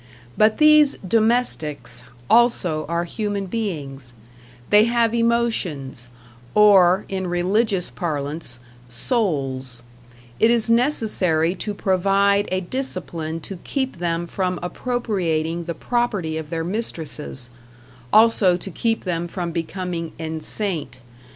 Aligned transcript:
But 0.35 0.57
these 0.57 0.97
"domestics" 1.07 2.03
also 2.27 2.87
are 2.89 3.03
human 3.03 3.45
beings; 3.45 4.15
they 4.71 4.85
have 4.85 5.13
emotions 5.13 6.09
or, 6.55 7.05
in 7.07 7.27
religious 7.27 7.91
parlance, 7.91 8.57
"souls;" 8.89 9.83
it 10.39 10.49
is 10.49 10.71
necessary 10.71 11.53
to 11.53 11.75
provide 11.75 12.49
a 12.51 12.61
discipline 12.61 13.41
to 13.41 13.57
keep 13.63 13.97
them 13.97 14.25
from 14.25 14.57
appropriating 14.63 15.65
the 15.65 15.75
property 15.75 16.35
of 16.35 16.49
their 16.49 16.63
mistresses, 16.63 17.51
also 18.11 18.57
to 18.57 18.71
keep 18.71 19.03
them 19.03 19.27
from 19.27 19.51
becoming 19.51 20.13
#enceinte. 20.19 20.95